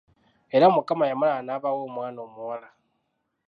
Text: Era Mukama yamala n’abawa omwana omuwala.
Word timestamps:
Era 0.55 0.65
Mukama 0.75 1.03
yamala 1.09 1.37
n’abawa 1.43 1.81
omwana 1.87 2.19
omuwala. 2.27 2.67